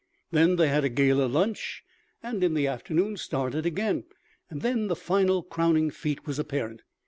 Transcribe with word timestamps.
Then 0.31 0.55
they 0.55 0.67
had 0.67 0.83
a 0.83 0.89
gala 0.89 1.27
lunch, 1.27 1.83
and 2.23 2.43
in 2.43 2.55
the 2.55 2.65
afternoon 2.65 3.17
started 3.17 3.67
again. 3.67 4.05
And 4.49 4.63
then 4.63 4.87
the 4.87 4.95
final 4.95 5.43
crowning 5.43 5.91
feat 5.91 6.25
was 6.25 6.39
apparent. 6.39 6.81